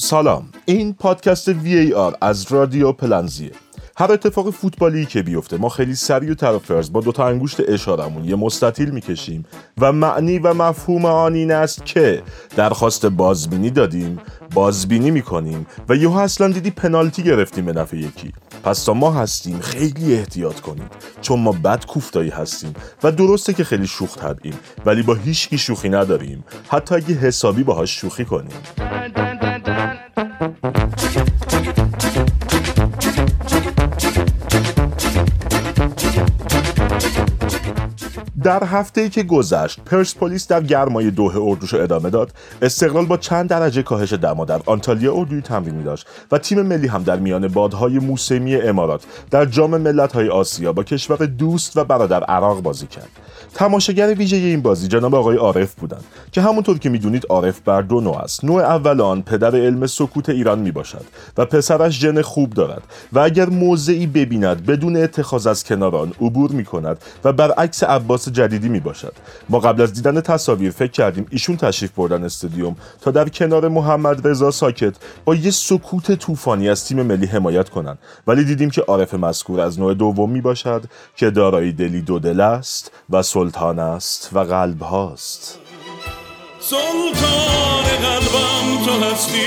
سلام. 0.00 0.48
این 0.64 0.94
پادکست 0.94 1.48
وی 1.48 1.92
آر 1.92 2.16
از 2.20 2.52
رادیو 2.52 2.92
پلنزیه. 2.92 3.50
هر 3.96 4.12
اتفاق 4.12 4.50
فوتبالی 4.50 5.06
که 5.06 5.22
بیفته 5.22 5.56
ما 5.56 5.68
خیلی 5.68 5.94
سریع 5.94 6.30
و 6.30 6.34
طرفرز 6.34 6.92
با 6.92 7.00
دوتا 7.00 7.26
انگشت 7.26 7.56
اشارمون 7.68 8.24
یه 8.24 8.36
مستطیل 8.36 8.90
می‌کشیم 8.90 9.44
و 9.78 9.92
معنی 9.92 10.38
و 10.38 10.54
مفهوم 10.54 11.04
آن 11.04 11.34
این 11.34 11.52
است 11.52 11.86
که 11.86 12.22
درخواست 12.56 13.06
بازبینی 13.06 13.70
دادیم 13.70 14.18
بازبینی 14.54 15.10
می‌کنیم 15.10 15.66
و 15.88 15.96
یهو 15.96 16.16
اصلا 16.16 16.48
دیدی 16.48 16.70
پنالتی 16.70 17.22
گرفتیم 17.22 17.64
به 17.64 17.72
نفع 17.72 17.96
یکی. 17.96 18.32
پس 18.64 18.84
تا 18.84 18.94
ما 18.94 19.12
هستیم 19.12 19.60
خیلی 19.60 20.14
احتیاط 20.14 20.60
کنیم. 20.60 20.90
چون 21.20 21.40
ما 21.40 21.52
بد 21.52 21.86
کوفتایی 21.86 22.30
هستیم 22.30 22.74
و 23.02 23.12
درسته 23.12 23.52
که 23.52 23.64
خیلی 23.64 23.86
شوخ 23.86 24.18
طبعیم 24.18 24.54
ولی 24.86 25.02
با 25.02 25.14
هیچکی 25.14 25.58
شوخی 25.58 25.88
نداریم. 25.88 26.44
حتی 26.68 26.94
اگه 26.94 27.14
حسابی 27.14 27.62
باهاش 27.62 28.00
شوخی 28.00 28.24
کنیم. 28.24 28.83
Thank 30.64 32.28
you. 32.28 32.33
در 38.44 38.64
هفته 38.64 39.00
ای 39.00 39.08
که 39.08 39.22
گذشت 39.22 39.80
پرسپولیس 39.80 40.48
در 40.48 40.62
گرمای 40.62 41.10
دوه 41.10 41.36
اردوش 41.36 41.74
ادامه 41.74 42.10
داد. 42.10 42.32
استقلال 42.62 43.06
با 43.06 43.16
چند 43.16 43.50
درجه 43.50 43.82
کاهش 43.82 44.12
دما 44.12 44.44
در 44.44 44.60
آنتالیا 44.66 45.14
اردوی 45.14 45.40
تمرینی 45.40 45.82
داشت 45.82 46.06
و 46.32 46.38
تیم 46.38 46.62
ملی 46.62 46.86
هم 46.86 47.02
در 47.02 47.16
میان 47.16 47.48
بادهای 47.48 47.98
موسمی 47.98 48.56
امارات 48.56 49.04
در 49.30 49.44
جام 49.44 49.76
ملت‌های 49.76 50.28
آسیا 50.28 50.72
با 50.72 50.82
کشور 50.82 51.16
دوست 51.16 51.76
و 51.76 51.84
برادر 51.84 52.24
عراق 52.24 52.62
بازی 52.62 52.86
کرد. 52.86 53.08
تماشاگر 53.54 54.14
ویژه 54.14 54.36
این 54.36 54.62
بازی 54.62 54.88
جناب 54.88 55.14
آقای 55.14 55.36
عارف 55.36 55.74
بودند 55.74 56.04
که 56.32 56.40
همونطور 56.40 56.78
که 56.78 56.88
می‌دونید 56.88 57.26
عارف 57.28 57.60
بر 57.60 57.82
دو 57.82 58.00
نوع 58.00 58.18
است. 58.18 58.44
نوع 58.44 58.62
اول 58.62 59.00
آن 59.00 59.22
پدر 59.22 59.56
علم 59.56 59.86
سکوت 59.86 60.28
ایران 60.28 60.58
می 60.58 60.70
باشد 60.70 61.04
و 61.36 61.44
پسرش 61.44 62.00
ژن 62.00 62.22
خوب 62.22 62.50
دارد 62.50 62.82
و 63.12 63.18
اگر 63.18 63.48
موضعی 63.48 64.06
ببیند 64.06 64.66
بدون 64.66 64.96
اتخاذ 64.96 65.46
از 65.46 65.64
کنار 65.64 65.96
آن 65.96 66.12
عبور 66.20 66.50
می 66.50 66.64
کند 66.64 66.98
و 67.24 67.32
برعکس 67.32 67.82
عباس 67.82 68.33
جدیدی 68.34 68.68
می 68.68 68.80
باشد 68.80 69.12
ما 69.48 69.58
قبل 69.58 69.82
از 69.82 69.92
دیدن 69.92 70.20
تصاویر 70.20 70.70
فکر 70.70 70.90
کردیم 70.90 71.26
ایشون 71.30 71.56
تشریف 71.56 71.90
بردن 71.90 72.24
استادیوم. 72.24 72.76
تا 73.00 73.10
در 73.10 73.28
کنار 73.28 73.68
محمد 73.68 74.28
رضا 74.28 74.50
ساکت 74.50 74.94
با 75.24 75.34
یه 75.34 75.50
سکوت 75.50 76.12
طوفانی 76.12 76.68
از 76.68 76.84
تیم 76.88 77.02
ملی 77.02 77.26
حمایت 77.26 77.68
کنند 77.68 77.98
ولی 78.26 78.44
دیدیم 78.44 78.70
که 78.70 78.80
عارف 78.82 79.14
مذکور 79.14 79.60
از 79.60 79.78
نوع 79.78 79.94
دوم 79.94 80.30
می 80.30 80.40
باشد 80.40 80.84
که 81.16 81.30
دارای 81.30 81.72
دلی 81.72 82.02
دو 82.02 82.18
دل 82.18 82.40
است 82.40 82.92
و 83.10 83.22
سلطان 83.22 83.78
است 83.78 84.30
و 84.32 84.38
قلب 84.38 84.82
هاست. 84.82 85.58
سلطان 86.60 87.84
قلبم 88.02 88.84
تو 88.84 89.04
هستی 89.04 89.40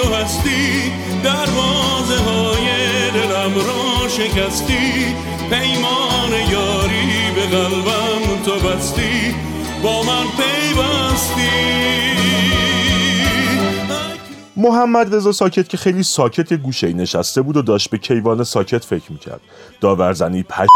تو 0.00 0.14
هستی. 0.14 0.92
دروازه 1.24 2.22
های 2.22 2.66
دلم 3.10 3.54
را 3.54 4.08
شکستی. 4.08 5.14
پیمان 5.50 6.32
یاری 6.50 7.30
به 7.34 7.46
قلبم. 7.56 8.07
تو 8.58 8.68
بستی 8.68 9.34
با 9.82 10.02
من 10.02 10.24
محمد 14.56 15.14
رضا 15.14 15.32
ساکت 15.32 15.68
که 15.68 15.76
خیلی 15.76 16.02
ساکت 16.02 16.52
گوشه 16.52 16.92
نشسته 16.92 17.42
بود 17.42 17.56
و 17.56 17.62
داشت 17.62 17.90
به 17.90 17.98
کیوان 17.98 18.44
ساکت 18.44 18.84
فکر 18.84 19.12
می‌کرد. 19.12 19.40
داورزنی 19.80 20.42
پش 20.42 20.66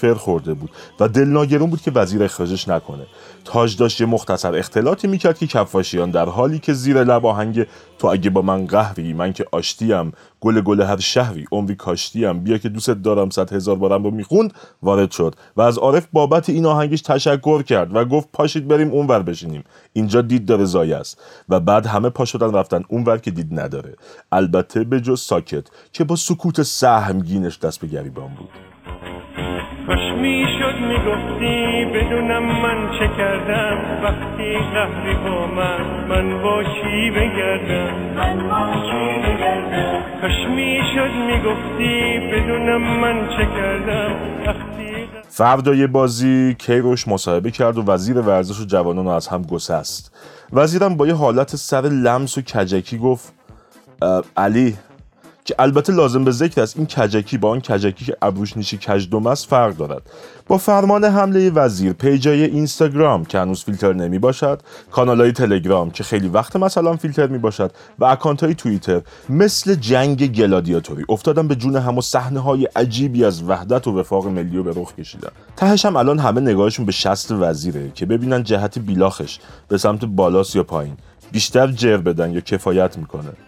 فر 0.00 0.14
خورده 0.14 0.54
بود 0.54 0.70
و 1.00 1.08
دلناگرون 1.08 1.70
بود 1.70 1.80
که 1.80 1.90
وزیر 1.90 2.22
اخراجش 2.24 2.68
نکنه. 2.68 3.06
تاج 3.44 3.76
داشت 3.76 4.00
یه 4.00 4.06
مختصر 4.06 4.56
اختلاطی 4.56 5.08
می‌کرد 5.08 5.38
که 5.38 5.46
کفاشیان 5.46 6.10
در 6.10 6.28
حالی 6.28 6.58
که 6.58 6.72
زیر 6.72 7.04
لب 7.04 7.26
آهنگ 7.26 7.66
تو 7.98 8.08
اگه 8.08 8.30
با 8.30 8.42
من 8.42 8.66
قهری 8.66 9.12
من 9.12 9.32
که 9.32 9.46
آشتیم 9.52 10.12
گل 10.40 10.60
گل 10.60 10.82
هر 10.82 10.96
شهری 10.96 11.46
عمری 11.52 11.74
کاشتیم 11.74 12.40
بیا 12.40 12.58
که 12.58 12.68
دوست 12.68 12.90
دارم 12.90 13.30
صد 13.30 13.52
هزار 13.52 13.76
بارم 13.76 14.04
رو 14.04 14.10
می‌خوند 14.10 14.52
وارد 14.82 15.10
شد 15.10 15.34
و 15.56 15.60
از 15.60 15.78
عارف 15.78 16.06
بابت 16.12 16.48
این 16.48 16.66
آهنگش 16.66 17.02
تشکر 17.02 17.62
کرد 17.62 17.96
و 17.96 18.04
گفت 18.04 18.28
پاشید 18.32 18.68
بریم 18.68 18.90
اونور 18.90 19.22
بشینیم. 19.22 19.64
اینجا 19.92 20.22
دید 20.22 20.46
داره 20.46 20.64
زایه 20.64 20.96
است 20.96 21.20
و 21.48 21.60
بعد 21.60 21.86
همه 21.86 22.08
پا 22.08 22.24
شدن 22.24 22.52
رفتن 22.52 22.82
اونور 22.88 23.18
که 23.18 23.30
دید 23.30 23.60
نداره. 23.60 23.96
البته 24.32 24.84
به 24.84 25.00
جز 25.00 25.20
ساکت 25.20 25.66
که 25.92 26.04
با 26.04 26.16
سکوت 26.16 26.62
سهمگینش 26.62 27.58
دست 27.58 27.80
به 27.80 27.86
گریبان 27.86 28.34
بود. 28.34 28.67
کاش 29.88 30.12
می‌شد 30.20 30.74
می‌گفتی 30.80 31.84
بدونم 31.84 32.42
من 32.42 32.90
چه 32.98 33.08
کردم. 33.16 33.76
وقتی 34.02 34.58
قهری 34.74 35.14
با 35.14 35.46
من 35.46 36.06
من 36.08 36.42
با 36.42 36.62
کی 36.62 37.10
بگردم؟ 37.10 37.94
من 38.16 38.48
با 38.48 38.82
کی 38.82 39.20
بگردم؟ 39.22 40.20
کاش 40.20 40.46
می‌شد 40.50 41.10
می‌گفتی 41.28 42.18
بدونم 42.32 43.00
من 43.00 43.28
چه 43.28 43.46
کردم. 43.56 44.10
وقتی 44.46 45.08
فردای 45.28 45.86
بازی 45.86 46.56
کیروش 46.58 47.08
مصاحبه 47.08 47.50
کرد 47.50 47.78
و 47.78 47.82
وزیر 47.82 48.18
ورزش 48.18 48.60
و 48.60 48.64
جوانان 48.64 49.04
رو 49.04 49.10
از 49.10 49.28
هم 49.28 49.42
گسست. 49.42 50.16
وزیرم 50.52 50.96
با 50.96 51.06
یه 51.06 51.14
حالت 51.14 51.56
سر 51.56 51.82
لمس 51.82 52.38
و 52.38 52.42
کجکی 52.42 52.98
گفت 52.98 53.34
علی 54.36 54.76
که 55.48 55.54
البته 55.58 55.92
لازم 55.92 56.24
به 56.24 56.30
ذکر 56.30 56.62
است 56.62 56.76
این 56.76 56.86
کجکی 56.86 57.38
با 57.38 57.50
آن 57.50 57.60
کجکی 57.60 58.04
که 58.04 58.16
ابروش 58.22 58.56
نیش 58.56 58.78
کژدم 58.78 59.26
است 59.26 59.46
فرق 59.46 59.76
دارد. 59.76 60.02
با 60.46 60.58
فرمان 60.58 61.04
حمله 61.04 61.50
وزیر 61.50 61.92
page 61.92 62.34
ای 62.34 62.44
اینستاگرام 62.44 63.24
که 63.24 63.38
هنوز 63.38 63.64
فیلتر 63.64 63.92
نمی 63.92 64.18
باشد 64.18 64.62
کانال 64.90 65.20
های 65.20 65.32
تلگرام 65.32 65.90
که 65.90 66.04
خیلی 66.04 66.28
وقت 66.28 66.56
مثلا 66.56 66.96
فیلتر 66.96 67.26
می 67.26 67.38
باشد 67.38 67.72
و 67.98 68.04
اکانت 68.04 68.44
های 68.44 68.54
توییتر 68.54 69.00
مثل 69.28 69.74
جنگ 69.74 70.32
گلادیاتوری 70.32 71.04
افتادن 71.08 71.48
به 71.48 71.54
جون 71.54 71.76
هم 71.76 71.98
و 71.98 72.00
صحنه 72.00 72.40
های 72.40 72.64
عجیبی 72.76 73.24
از 73.24 73.42
وحدت 73.42 73.86
و 73.86 73.98
وفاق 73.98 74.26
ملی 74.26 74.56
رو 74.56 74.62
به 74.62 74.72
رخ 74.76 74.94
کشیدن. 74.94 75.30
تهش 75.56 75.84
هم 75.84 75.96
الان 75.96 76.18
همه 76.18 76.40
نگاهشون 76.40 76.86
به 76.86 76.92
شست 76.92 77.32
وزیره 77.32 77.92
که 77.94 78.06
ببینن 78.06 78.42
جهت 78.42 78.78
بیلاخش 78.78 79.38
به 79.68 79.78
سمت 79.78 80.04
بالاست 80.04 80.56
یا 80.56 80.62
پایین. 80.62 80.96
بیشتر 81.32 81.66
جر 81.66 81.96
بدن 81.96 82.30
یا 82.30 82.40
کفایت 82.40 82.98
می‌کنه. 82.98 83.47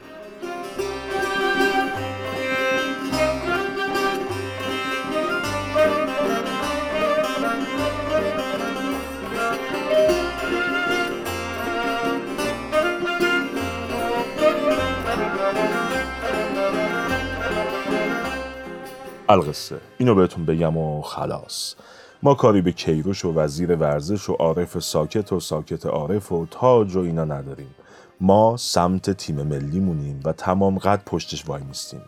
القصه. 19.30 19.76
اینو 19.98 20.14
بهتون 20.14 20.44
بگم 20.44 20.76
و 20.76 21.02
خلاص. 21.02 21.74
ما 22.22 22.34
کاری 22.34 22.60
به 22.60 22.72
کیروش 22.72 23.24
و 23.24 23.32
وزیر 23.32 23.76
ورزش 23.76 24.28
و 24.28 24.32
عارف 24.32 24.78
ساکت 24.78 25.32
و 25.32 25.40
ساکت 25.40 25.86
عارف 25.86 26.32
و 26.32 26.46
تاج 26.50 26.96
و 26.96 27.00
اینا 27.00 27.24
نداریم. 27.24 27.74
ما 28.20 28.56
سمت 28.56 29.10
تیم 29.10 29.42
ملی 29.42 29.80
مونیم 29.80 30.20
و 30.24 30.32
تمام 30.32 30.78
قد 30.78 31.02
پشتش 31.06 31.48
وای 31.48 31.62
میستیم. 31.62 32.02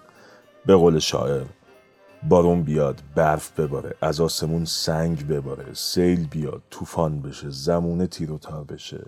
به 0.67 0.77
قول 0.77 0.99
شاعر 0.99 1.45
بارون 2.29 2.63
بیاد 2.63 3.03
برف 3.15 3.61
بباره 3.61 3.95
از 4.01 4.21
آسمون 4.21 4.65
سنگ 4.65 5.27
بباره 5.27 5.75
سیل 5.75 6.27
بیاد 6.27 6.63
طوفان 6.71 7.23
بشه 7.23 7.51
زمونه 7.51 8.07
تیر 8.07 8.33
و 8.33 8.39
تار 8.39 8.65
بشه. 8.65 9.05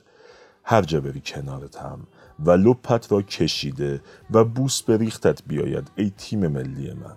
هر 0.64 0.82
جا 0.82 1.00
بری 1.00 1.22
کنارتم 1.26 2.00
و 2.44 2.50
لپت 2.50 3.12
را 3.12 3.22
کشیده 3.22 4.00
و 4.30 4.44
بوس 4.44 4.82
به 4.82 4.96
ریختت 4.96 5.42
بیاید 5.46 5.90
ای 5.96 6.12
تیم 6.18 6.46
ملی 6.46 6.92
من. 6.92 7.16